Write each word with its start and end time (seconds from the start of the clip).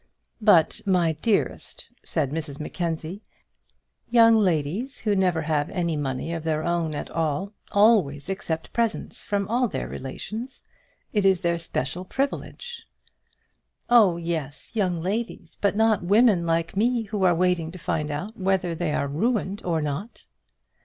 "But, 0.41 0.81
my 0.83 1.11
dearest," 1.11 1.87
said 2.03 2.31
Mrs 2.31 2.59
Mackenzie, 2.59 3.21
"young 4.09 4.35
ladies 4.35 5.01
who 5.01 5.15
never 5.15 5.43
have 5.43 5.69
any 5.69 5.95
money 5.95 6.33
of 6.33 6.43
their 6.43 6.63
own 6.63 6.95
at 6.95 7.11
all 7.11 7.53
always 7.71 8.27
accept 8.27 8.73
presents 8.73 9.21
from 9.21 9.47
all 9.47 9.67
their 9.67 9.87
relations. 9.87 10.63
It 11.13 11.23
is 11.23 11.41
their 11.41 11.59
special 11.59 12.03
privilege." 12.03 12.87
"Oh, 13.91 14.17
yes, 14.17 14.71
young 14.75 15.03
ladies; 15.03 15.55
but 15.61 15.75
not 15.75 16.01
women 16.01 16.47
like 16.47 16.75
me 16.75 17.03
who 17.03 17.21
are 17.21 17.35
waiting 17.35 17.71
to 17.71 17.77
find 17.77 18.09
out 18.09 18.35
whether 18.35 18.73
they 18.73 18.93
are 18.95 19.07
ruined 19.07 19.63
or 19.63 19.83
not." 19.83 20.25